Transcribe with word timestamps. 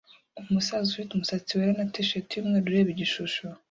Umusaza 0.41 0.85
ufite 0.89 1.11
umusatsi 1.13 1.51
wera 1.57 1.73
na 1.77 1.85
t-shirt 1.93 2.27
yumweru 2.33 2.65
ureba 2.67 2.89
igishusho 2.95 3.43